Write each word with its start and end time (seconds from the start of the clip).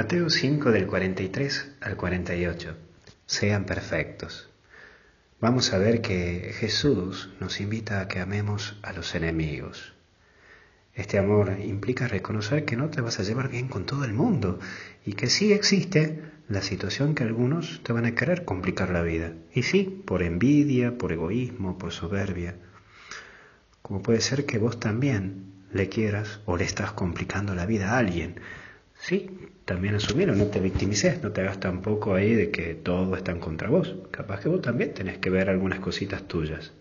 Mateo 0.00 0.30
5 0.30 0.70
del 0.72 0.86
43 0.86 1.72
al 1.82 1.94
48. 1.94 2.74
Sean 3.26 3.66
perfectos. 3.66 4.48
Vamos 5.42 5.74
a 5.74 5.78
ver 5.78 6.00
que 6.00 6.54
Jesús 6.58 7.28
nos 7.38 7.60
invita 7.60 8.00
a 8.00 8.08
que 8.08 8.18
amemos 8.18 8.78
a 8.82 8.94
los 8.94 9.14
enemigos. 9.14 9.92
Este 10.94 11.18
amor 11.18 11.54
implica 11.62 12.08
reconocer 12.08 12.64
que 12.64 12.78
no 12.78 12.88
te 12.88 13.02
vas 13.02 13.20
a 13.20 13.24
llevar 13.24 13.50
bien 13.50 13.68
con 13.68 13.84
todo 13.84 14.06
el 14.06 14.14
mundo 14.14 14.58
y 15.04 15.12
que 15.12 15.26
sí 15.26 15.52
existe 15.52 16.22
la 16.48 16.62
situación 16.62 17.14
que 17.14 17.24
algunos 17.24 17.82
te 17.82 17.92
van 17.92 18.06
a 18.06 18.14
querer 18.14 18.46
complicar 18.46 18.88
la 18.88 19.02
vida. 19.02 19.34
Y 19.52 19.64
sí, 19.64 20.02
por 20.06 20.22
envidia, 20.22 20.96
por 20.96 21.12
egoísmo, 21.12 21.76
por 21.76 21.92
soberbia. 21.92 22.56
Como 23.82 24.02
puede 24.02 24.22
ser 24.22 24.46
que 24.46 24.56
vos 24.56 24.80
también 24.80 25.52
le 25.74 25.90
quieras 25.90 26.40
o 26.46 26.56
le 26.56 26.64
estás 26.64 26.92
complicando 26.92 27.54
la 27.54 27.66
vida 27.66 27.90
a 27.90 27.98
alguien 27.98 28.40
Sí, 29.00 29.30
también 29.64 29.94
asumieron, 29.94 30.36
no 30.38 30.46
te 30.46 30.60
victimices, 30.60 31.22
no 31.22 31.32
te 31.32 31.40
hagas 31.40 31.58
tampoco 31.58 32.14
ahí 32.14 32.34
de 32.34 32.50
que 32.50 32.74
todo 32.74 33.16
está 33.16 33.32
en 33.32 33.40
contra 33.40 33.70
vos. 33.70 33.96
Capaz 34.10 34.40
que 34.40 34.50
vos 34.50 34.60
también 34.60 34.92
tenés 34.92 35.18
que 35.18 35.30
ver 35.30 35.48
algunas 35.48 35.80
cositas 35.80 36.28
tuyas. 36.28 36.72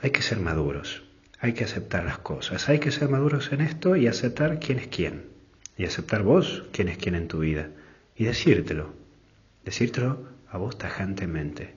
Hay 0.00 0.10
que 0.10 0.22
ser 0.22 0.40
maduros, 0.40 1.02
hay 1.38 1.52
que 1.52 1.64
aceptar 1.64 2.04
las 2.04 2.18
cosas, 2.18 2.68
hay 2.70 2.78
que 2.78 2.90
ser 2.90 3.10
maduros 3.10 3.52
en 3.52 3.60
esto 3.60 3.94
y 3.94 4.06
aceptar 4.06 4.58
quién 4.58 4.78
es 4.78 4.88
quién. 4.88 5.26
Y 5.76 5.84
aceptar 5.84 6.22
vos 6.22 6.64
quién 6.72 6.88
es 6.88 6.96
quién 6.96 7.14
en 7.14 7.28
tu 7.28 7.40
vida. 7.40 7.68
Y 8.16 8.24
decírtelo, 8.24 8.94
decírtelo 9.64 10.26
a 10.48 10.56
vos 10.56 10.78
tajantemente. 10.78 11.74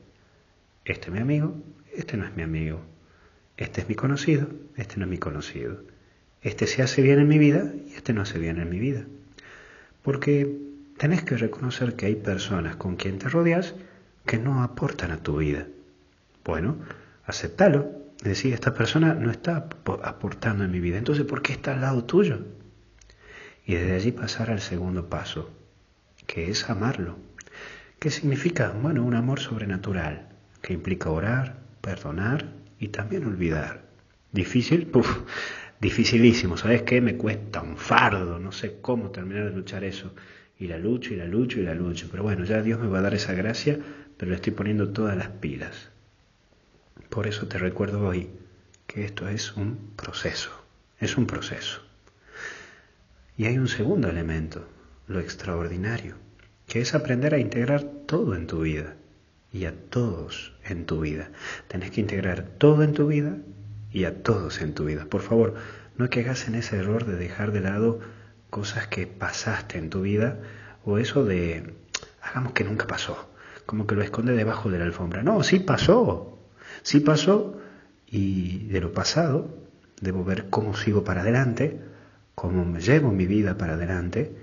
Este 0.86 1.08
es 1.08 1.14
mi 1.14 1.20
amigo, 1.20 1.62
este 1.94 2.16
no 2.16 2.26
es 2.26 2.36
mi 2.36 2.44
amigo. 2.44 2.82
Este 3.58 3.82
es 3.82 3.90
mi 3.90 3.96
conocido, 3.96 4.48
este 4.78 4.96
no 4.98 5.04
es 5.04 5.12
mi 5.12 5.18
conocido. 5.18 5.93
Este 6.44 6.68
se 6.68 6.84
hace 6.84 7.02
bien 7.02 7.20
en 7.20 7.28
mi 7.28 7.38
vida 7.38 7.72
y 7.88 7.94
este 7.94 8.14
no 8.14 8.22
hace 8.22 8.38
bien 8.38 8.60
en 8.60 8.70
mi 8.70 8.80
vida. 8.80 9.06
Porque 10.02 10.58
tenés 10.98 11.24
que 11.24 11.38
reconocer 11.38 11.96
que 11.96 12.06
hay 12.06 12.16
personas 12.16 12.76
con 12.76 12.98
quien 12.98 13.18
te 13.18 13.30
rodeas 13.30 13.76
que 14.26 14.38
no 14.38 14.62
aportan 14.62 15.12
a 15.12 15.24
tu 15.24 15.38
vida. 15.38 15.68
Bueno, 16.44 16.78
aceptalo. 17.26 18.04
Es 18.18 18.30
decir, 18.30 18.54
esta 18.54 18.74
persona 18.74 19.14
no 19.14 19.32
está 19.32 19.68
aportando 20.04 20.64
en 20.64 20.72
mi 20.72 20.80
vida. 20.80 20.98
Entonces, 20.98 21.26
¿por 21.26 21.42
qué 21.42 21.54
está 21.54 21.74
al 21.74 21.82
lado 21.82 22.06
tuyo? 22.06 22.40
Y 23.66 23.76
desde 23.76 23.96
allí 23.96 24.12
pasar 24.12 24.50
al 24.50 24.62
segundo 24.62 25.10
paso, 25.10 25.50
que 26.28 26.50
es 26.50 26.70
amarlo. 26.70 27.18
¿Qué 28.00 28.10
significa? 28.10 28.70
Bueno, 28.82 29.04
un 29.04 29.16
amor 29.16 29.40
sobrenatural, 29.40 30.28
que 30.62 30.74
implica 30.74 31.10
orar, 31.10 31.58
perdonar 31.82 32.48
y 32.80 32.90
también 32.90 33.26
olvidar. 33.26 33.84
¿Difícil? 34.32 34.88
Puf, 34.92 35.20
dificilísimo, 35.84 36.56
¿sabes 36.56 36.84
qué? 36.84 37.02
Me 37.02 37.18
cuesta 37.18 37.62
un 37.62 37.78
fardo, 37.78 38.40
no 38.40 38.52
sé 38.54 38.78
cómo 38.82 39.12
terminar 39.12 39.50
de 39.50 39.56
luchar 39.56 39.84
eso. 39.84 40.14
Y 40.58 40.68
la 40.68 40.78
lucho, 40.78 41.14
y 41.14 41.18
la 41.18 41.26
lucho, 41.26 41.60
y 41.60 41.64
la 41.64 41.76
lucho. 41.76 42.08
Pero 42.10 42.24
bueno, 42.24 42.46
ya 42.46 42.62
Dios 42.62 42.80
me 42.80 42.88
va 42.88 43.00
a 43.00 43.02
dar 43.02 43.14
esa 43.14 43.34
gracia, 43.34 43.78
pero 44.18 44.30
le 44.30 44.38
estoy 44.38 44.54
poniendo 44.54 44.90
todas 44.90 45.18
las 45.18 45.28
pilas. 45.28 45.90
Por 47.10 47.28
eso 47.28 47.48
te 47.48 47.58
recuerdo 47.58 48.08
hoy 48.08 48.30
que 48.88 49.04
esto 49.04 49.28
es 49.28 49.56
un 49.58 49.78
proceso, 49.96 50.52
es 51.00 51.18
un 51.18 51.28
proceso. 51.28 51.82
Y 53.38 53.46
hay 53.46 53.58
un 53.58 53.68
segundo 53.68 54.10
elemento, 54.10 54.66
lo 55.08 55.20
extraordinario, 55.20 56.16
que 56.66 56.80
es 56.80 56.96
aprender 56.96 57.34
a 57.34 57.40
integrar 57.40 57.84
todo 57.84 58.36
en 58.36 58.48
tu 58.48 58.62
vida 58.62 58.96
y 59.52 59.66
a 59.66 59.74
todos 59.90 60.54
en 60.64 60.86
tu 60.86 61.02
vida. 61.02 61.30
Tenés 61.68 61.92
que 61.92 62.00
integrar 62.00 62.44
todo 62.58 62.84
en 62.84 62.94
tu 62.94 63.08
vida 63.08 63.38
y 63.94 64.06
a 64.06 64.24
todos 64.24 64.60
en 64.62 64.74
tu 64.74 64.86
vida. 64.86 65.06
Por 65.06 65.22
favor, 65.22 65.54
no 65.98 66.10
caigas 66.10 66.48
en 66.48 66.56
ese 66.56 66.78
error 66.78 67.06
de 67.06 67.16
dejar 67.16 67.52
de 67.52 67.62
lado 67.62 68.00
cosas 68.50 68.88
que 68.88 69.08
pasaste 69.08 69.78
en 69.78 69.90
tu 69.90 70.02
vida 70.02 70.40
o 70.84 70.98
eso 70.98 71.24
de 71.24 71.76
hagamos 72.22 72.54
que 72.54 72.64
nunca 72.64 72.88
pasó, 72.88 73.30
como 73.66 73.88
que 73.88 73.96
lo 73.96 74.02
esconde 74.02 74.34
debajo 74.34 74.70
de 74.72 74.80
la 74.80 74.86
alfombra. 74.86 75.24
No, 75.24 75.44
sí 75.44 75.60
pasó, 75.60 76.40
sí 76.82 77.00
pasó 77.00 77.60
y 78.08 78.68
de 78.68 78.82
lo 78.82 78.92
pasado 78.92 79.64
debo 80.02 80.24
ver 80.24 80.50
cómo 80.50 80.76
sigo 80.76 81.04
para 81.04 81.22
adelante, 81.22 81.80
cómo 82.36 82.78
llevo 82.78 83.12
mi 83.12 83.28
vida 83.28 83.58
para 83.58 83.74
adelante. 83.74 84.36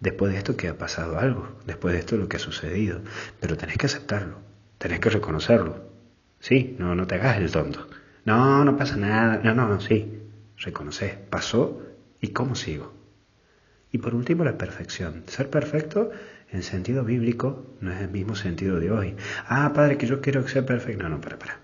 Después 0.00 0.32
de 0.32 0.38
esto 0.38 0.56
que 0.56 0.68
ha 0.68 0.78
pasado 0.78 1.18
algo, 1.18 1.58
después 1.66 1.92
de 1.92 2.00
esto 2.00 2.16
lo 2.16 2.28
que 2.28 2.36
ha 2.36 2.40
sucedido, 2.40 3.00
pero 3.40 3.56
tenés 3.56 3.76
que 3.76 3.86
aceptarlo, 3.86 4.38
tenés 4.78 5.00
que 5.00 5.10
reconocerlo. 5.10 5.88
Sí, 6.40 6.76
no, 6.78 6.94
no 6.94 7.06
te 7.06 7.16
hagas 7.16 7.38
el 7.38 7.50
tonto. 7.50 7.88
No, 8.28 8.62
no 8.62 8.76
pasa 8.76 8.96
nada. 8.98 9.40
No, 9.42 9.54
no, 9.54 9.66
no, 9.66 9.80
sí. 9.80 10.20
Reconocer, 10.58 11.18
pasó 11.30 11.80
y 12.20 12.28
cómo 12.28 12.56
sigo. 12.56 12.92
Y 13.90 13.96
por 13.96 14.14
último, 14.14 14.44
la 14.44 14.58
perfección. 14.58 15.22
Ser 15.28 15.48
perfecto 15.48 16.10
en 16.52 16.62
sentido 16.62 17.04
bíblico 17.04 17.74
no 17.80 17.90
es 17.90 18.02
el 18.02 18.10
mismo 18.10 18.36
sentido 18.36 18.80
de 18.80 18.90
hoy. 18.90 19.16
Ah, 19.48 19.72
padre, 19.72 19.96
que 19.96 20.06
yo 20.06 20.20
quiero 20.20 20.46
ser 20.46 20.66
perfecto. 20.66 21.04
No, 21.04 21.08
no, 21.08 21.22
para, 21.22 21.38
para. 21.38 21.60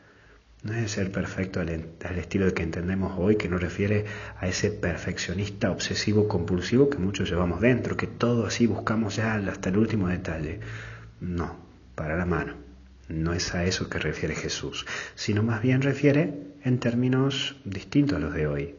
No 0.62 0.72
es 0.72 0.92
ser 0.92 1.12
perfecto 1.12 1.60
al, 1.60 1.68
al, 1.68 2.18
estilo 2.18 2.54
que 2.54 2.62
entendemos 2.62 3.12
hoy, 3.18 3.36
que 3.36 3.50
nos 3.50 3.60
refiere 3.60 4.06
a 4.38 4.48
ese 4.48 4.70
perfeccionista 4.70 5.70
obsesivo 5.70 6.28
compulsivo 6.28 6.88
que 6.88 6.96
muchos 6.96 7.28
llevamos 7.28 7.60
dentro, 7.60 7.98
que 7.98 8.06
todo 8.06 8.46
así 8.46 8.66
buscamos 8.66 9.16
ya 9.16 9.34
hasta 9.34 9.68
el 9.68 9.76
último 9.76 10.08
detalle. 10.08 10.60
No, 11.20 11.58
para 11.94 12.16
la 12.16 12.24
mano. 12.24 12.54
No 13.10 13.34
es 13.34 13.54
a 13.54 13.64
eso 13.64 13.90
que 13.90 13.98
refiere 13.98 14.34
Jesús, 14.34 14.86
sino 15.14 15.42
más 15.42 15.60
bien 15.60 15.82
refiere 15.82 16.53
en 16.64 16.78
términos 16.78 17.60
distintos 17.66 18.16
a 18.16 18.20
los 18.20 18.32
de 18.32 18.46
hoy. 18.46 18.74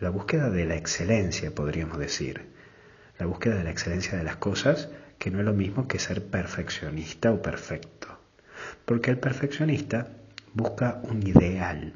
La 0.00 0.08
búsqueda 0.08 0.48
de 0.48 0.64
la 0.64 0.74
excelencia, 0.74 1.54
podríamos 1.54 1.98
decir. 1.98 2.46
La 3.18 3.26
búsqueda 3.26 3.56
de 3.56 3.64
la 3.64 3.70
excelencia 3.70 4.16
de 4.16 4.24
las 4.24 4.36
cosas, 4.36 4.88
que 5.18 5.30
no 5.30 5.40
es 5.40 5.44
lo 5.44 5.52
mismo 5.52 5.86
que 5.86 5.98
ser 5.98 6.24
perfeccionista 6.24 7.30
o 7.30 7.42
perfecto. 7.42 8.08
Porque 8.86 9.10
el 9.10 9.18
perfeccionista 9.18 10.08
busca 10.54 11.02
un 11.02 11.26
ideal, 11.26 11.92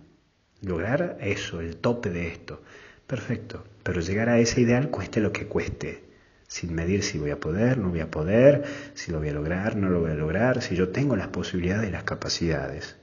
lograr 0.60 1.16
eso, 1.22 1.62
el 1.62 1.76
tope 1.76 2.10
de 2.10 2.28
esto. 2.28 2.62
Perfecto, 3.06 3.64
pero 3.82 4.02
llegar 4.02 4.28
a 4.28 4.38
ese 4.38 4.60
ideal 4.60 4.90
cueste 4.90 5.20
lo 5.20 5.32
que 5.32 5.46
cueste 5.46 6.10
sin 6.46 6.74
medir 6.74 7.04
si 7.04 7.16
voy 7.16 7.30
a 7.30 7.38
poder, 7.38 7.78
no 7.78 7.90
voy 7.90 8.00
a 8.00 8.10
poder, 8.10 8.64
si 8.94 9.12
lo 9.12 9.20
voy 9.20 9.28
a 9.28 9.32
lograr, 9.32 9.76
no 9.76 9.88
lo 9.88 10.00
voy 10.00 10.10
a 10.10 10.14
lograr, 10.14 10.62
si 10.62 10.74
yo 10.74 10.88
tengo 10.88 11.14
las 11.14 11.28
posibilidades 11.28 11.88
y 11.88 11.92
las 11.92 12.02
capacidades. 12.02 12.96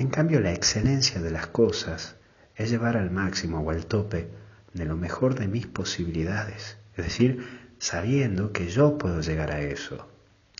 En 0.00 0.08
cambio, 0.08 0.40
la 0.40 0.54
excelencia 0.54 1.20
de 1.20 1.30
las 1.30 1.48
cosas 1.48 2.16
es 2.56 2.70
llevar 2.70 2.96
al 2.96 3.10
máximo 3.10 3.60
o 3.60 3.70
al 3.70 3.84
tope 3.84 4.30
de 4.72 4.86
lo 4.86 4.96
mejor 4.96 5.34
de 5.34 5.46
mis 5.46 5.66
posibilidades, 5.66 6.78
es 6.96 7.04
decir, 7.04 7.74
sabiendo 7.78 8.50
que 8.50 8.68
yo 8.68 8.96
puedo 8.96 9.20
llegar 9.20 9.50
a 9.50 9.60
eso. 9.60 10.08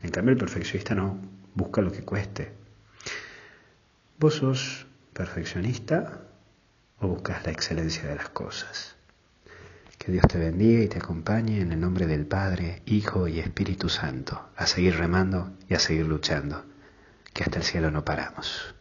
En 0.03 0.11
cambio, 0.11 0.33
el 0.33 0.39
perfeccionista 0.39 0.95
no, 0.95 1.19
busca 1.55 1.81
lo 1.81 1.91
que 1.91 2.03
cueste. 2.03 2.53
¿Vos 4.19 4.35
sos 4.35 4.87
perfeccionista 5.15 6.21
o 6.99 7.09
buscas 7.09 7.43
la 7.47 7.53
excelencia 7.53 8.07
de 8.11 8.17
las 8.17 8.29
cosas? 8.29 8.95
Que 9.97 10.13
Dios 10.13 10.27
te 10.29 10.37
bendiga 10.37 10.83
y 10.83 10.89
te 10.89 10.99
acompañe 10.99 11.63
en 11.63 11.73
el 11.73 11.81
nombre 11.81 12.07
del 12.07 12.27
Padre, 12.27 12.83
Hijo 12.85 13.27
y 13.27 13.41
Espíritu 13.41 13.89
Santo, 13.89 14.51
a 14.55 14.67
seguir 14.67 14.99
remando 14.99 15.57
y 15.67 15.73
a 15.73 15.79
seguir 15.79 16.05
luchando, 16.05 16.63
que 17.33 17.43
hasta 17.43 17.57
el 17.57 17.65
cielo 17.65 17.91
no 17.91 18.05
paramos. 18.05 18.75